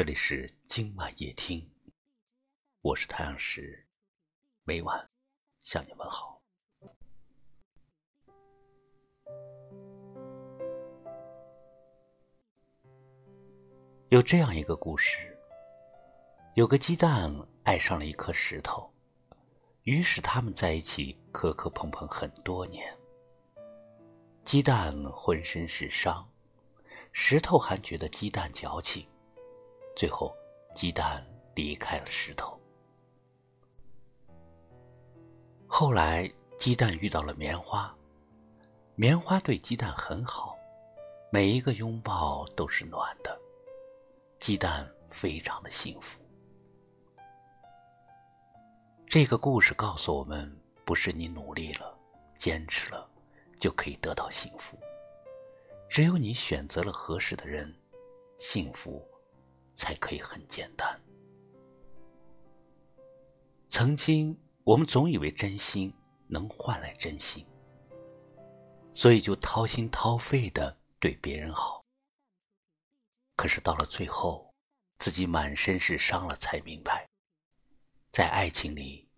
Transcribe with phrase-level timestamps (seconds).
[0.00, 1.70] 这里是今晚夜听，
[2.80, 3.86] 我是太阳石，
[4.64, 5.10] 每晚
[5.60, 6.40] 向你问好。
[14.08, 15.38] 有这样一个故事：
[16.54, 17.30] 有个鸡蛋
[17.64, 18.90] 爱上了一颗石头，
[19.82, 22.90] 于是他们在一起磕磕碰碰很多年。
[24.46, 26.26] 鸡蛋浑身是伤，
[27.12, 29.06] 石头还觉得鸡蛋矫情。
[29.96, 30.34] 最后，
[30.74, 32.58] 鸡蛋离开了石头。
[35.66, 37.94] 后来，鸡蛋遇到了棉花，
[38.94, 40.56] 棉花对鸡蛋很好，
[41.30, 43.38] 每一个拥抱都是暖的。
[44.38, 46.18] 鸡蛋非常的幸福。
[49.06, 50.50] 这个故事告诉我们：
[50.84, 51.98] 不是你努力了、
[52.38, 53.08] 坚持了，
[53.58, 54.78] 就可以得到幸福。
[55.88, 57.74] 只有你选择了合适的人，
[58.38, 59.06] 幸福
[59.80, 61.00] 才可以很简单。
[63.66, 65.90] 曾经，我们总以为真心
[66.26, 67.46] 能换来真心，
[68.92, 71.82] 所以就掏心掏肺的对别人好。
[73.36, 74.54] 可是到了最后，
[74.98, 77.08] 自己满身是伤了，才明白，
[78.10, 79.08] 在爱情里，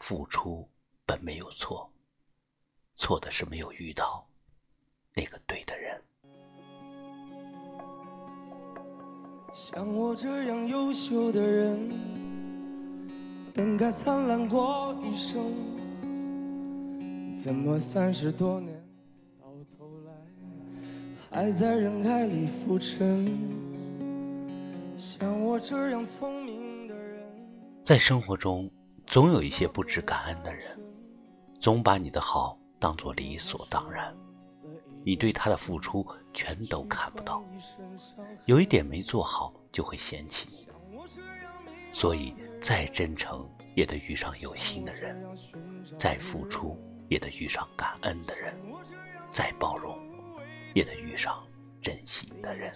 [0.00, 0.68] 付出
[1.06, 1.88] 本没有错，
[2.96, 4.28] 错的是没有遇到
[5.14, 6.02] 那个对的人。
[9.74, 11.88] 像我这样优秀的人，
[13.54, 15.42] 本该灿烂过一生，
[17.34, 18.86] 怎么三十多年
[19.40, 19.46] 到
[19.78, 20.12] 头来？
[21.30, 23.26] 还在人海里浮沉。
[24.94, 27.26] 像我这样聪明的人，
[27.82, 28.70] 在生活中，
[29.06, 30.78] 总有一些不知感恩的人，
[31.58, 34.14] 总把你的好当作理所当然，
[35.04, 37.44] 你对他的付出全都看不到，
[38.46, 40.68] 有一点没做好就会嫌弃你。
[41.92, 45.22] 所以，再真诚也得遇上有心的人，
[45.96, 48.54] 再付出也得遇上感恩的人，
[49.30, 49.96] 再包容。
[50.74, 51.46] 也得遇上
[51.82, 52.72] 真心的人。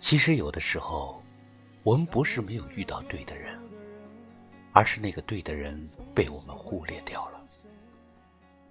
[0.00, 1.22] 其实有的时候，
[1.84, 3.56] 我们不是没有遇到对的人，
[4.80, 5.78] 而是那个对的人
[6.14, 7.46] 被我们忽略掉了。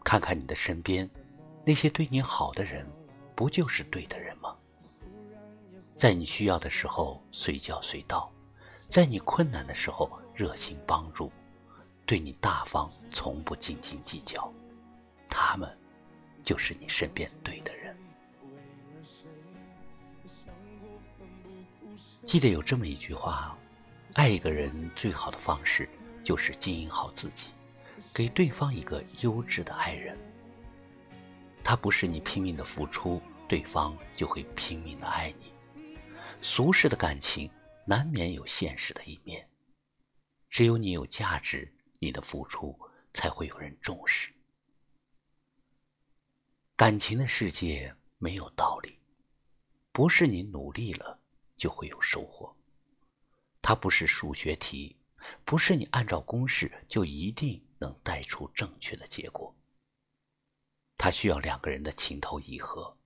[0.03, 1.07] 看看你的身边，
[1.63, 2.83] 那些对你好的人，
[3.35, 4.55] 不就是对的人吗？
[5.93, 8.27] 在你需要的时候随叫随到，
[8.87, 11.31] 在你困难的时候热心帮助。
[12.07, 14.51] 对你大方，从不斤斤计较，
[15.27, 15.69] 他们
[16.43, 17.95] 就是你身边对的人。
[22.25, 23.55] 记得有这么一句话：
[24.13, 25.87] 爱一个人最好的方式
[26.23, 27.51] 就是经营好自己，
[28.13, 30.17] 给对方一个优质的爱人。
[31.63, 35.53] 他不是你拼命的付出，对方就会拼命的爱你。
[36.41, 37.49] 俗世的感情
[37.85, 39.47] 难免有现实的一面，
[40.49, 41.73] 只有你有价值。
[42.01, 42.79] 你的付出
[43.13, 44.33] 才会有人重视。
[46.77, 48.97] 感情的世界没有道理，
[49.91, 51.19] 不是你努力了
[51.57, 52.55] 就会有收获。
[53.69, 54.95] 它不是数学题，
[55.45, 59.55] 不是你按照公式就一定能带出正确的结果。
[60.97, 62.97] 它需要两个人的情投意合，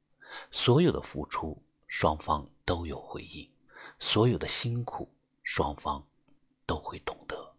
[0.52, 3.52] 所有的付出双方都有回应，
[4.00, 5.14] 所有的辛苦
[5.44, 6.08] 双方
[6.66, 7.58] 都会懂得。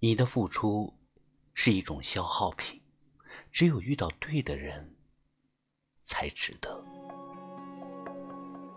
[0.00, 0.94] 你的付出
[1.54, 2.78] 是一种消耗品，
[3.50, 4.94] 只有遇到对的人
[6.02, 6.91] 才值得。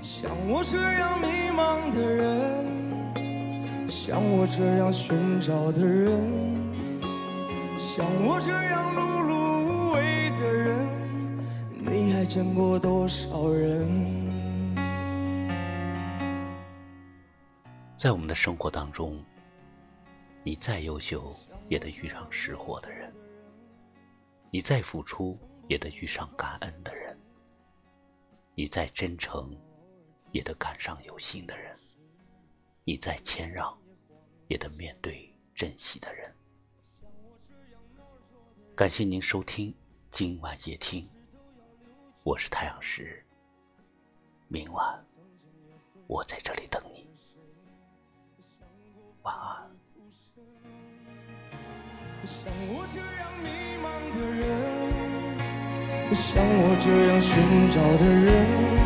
[0.00, 6.10] 像我这样迷茫的人，像我这样寻找的人，
[7.76, 10.86] 像我这样碌碌无为的人，
[11.84, 13.88] 你还见过多少人？
[17.96, 19.22] 在我们的生活当中，
[20.44, 21.34] 你再优秀
[21.68, 23.10] 也得遇上识货的人；
[24.50, 25.36] 你再付出
[25.66, 27.12] 也得遇上感恩的人；
[28.54, 29.50] 你再真诚
[30.32, 31.74] 也得赶上有心的人；
[32.84, 33.76] 你再谦让
[34.48, 36.32] 也得面对珍惜的人。
[38.74, 39.74] 感谢您收听
[40.10, 41.08] 今晚夜听，
[42.22, 43.24] 我是太阳石。
[44.46, 45.04] 明晚
[46.06, 47.06] 我在这里等你，
[49.22, 49.68] 晚安。
[52.24, 53.48] 像我这样迷
[53.82, 58.77] 茫的人，像我这样寻找的人，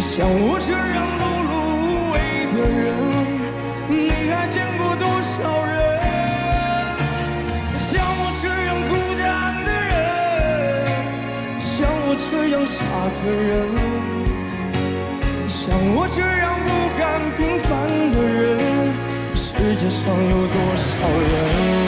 [0.00, 0.78] 像我这样
[1.18, 2.16] 碌碌无为
[2.54, 2.86] 的人，
[3.88, 3.94] 你
[4.30, 5.76] 还见过多少人？
[7.78, 9.22] 像我这样孤单
[9.64, 9.92] 的人，
[11.60, 11.68] 像
[12.06, 12.78] 我这样傻
[13.18, 13.52] 的人，
[15.48, 15.60] 像
[15.94, 17.02] 我这样不甘
[17.36, 17.68] 平凡
[18.12, 18.94] 的人，
[19.34, 20.00] 世界上
[20.30, 20.86] 有多少
[21.18, 21.87] 人？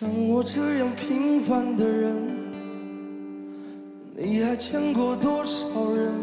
[0.00, 2.22] 像我这样平凡的人，
[4.16, 6.14] 你还见过多少人？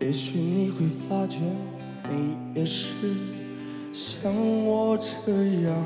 [0.00, 1.40] 也许你会发觉，
[2.08, 2.88] 你也是
[3.92, 4.34] 像
[4.64, 5.76] 我这样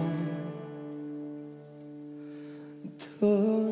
[3.18, 3.67] 的。